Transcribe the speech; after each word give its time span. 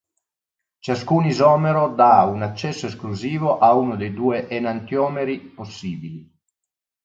Ciascun 0.83 1.25
isomero 1.27 1.93
dà 1.93 2.23
un 2.23 2.41
accesso 2.41 2.87
esclusivo 2.87 3.59
a 3.59 3.75
uno 3.75 3.95
dei 3.95 4.11
due 4.15 4.47
enantiomeri 4.47 5.39
possibili. 5.41 6.27